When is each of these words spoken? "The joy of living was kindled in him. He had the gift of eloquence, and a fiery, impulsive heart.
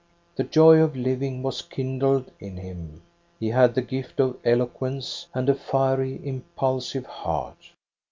"The 0.35 0.43
joy 0.45 0.79
of 0.81 0.95
living 0.95 1.43
was 1.43 1.61
kindled 1.61 2.31
in 2.39 2.57
him. 2.57 3.03
He 3.39 3.49
had 3.49 3.75
the 3.75 3.83
gift 3.83 4.19
of 4.19 4.39
eloquence, 4.43 5.27
and 5.31 5.47
a 5.47 5.53
fiery, 5.53 6.19
impulsive 6.25 7.05
heart. 7.05 7.69